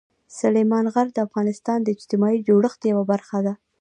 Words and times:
سلیمان 0.39 0.85
غر 0.93 1.07
د 1.13 1.17
افغانستان 1.27 1.79
د 1.83 1.87
اجتماعي 1.95 2.39
جوړښت 2.47 2.81
یوه 2.91 3.03
برخه 3.11 3.37
ده. 3.45 3.53